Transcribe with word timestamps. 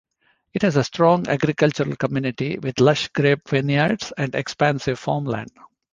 It 0.55 0.63
has 0.63 0.77
a 0.77 0.83
strong 0.83 1.27
agricultural 1.29 1.95
community, 1.95 2.57
with 2.57 2.79
lush 2.79 3.09
grape 3.09 3.47
vineyards 3.47 4.11
and 4.17 4.33
expansive 4.33 4.97
farmland. 4.97 5.51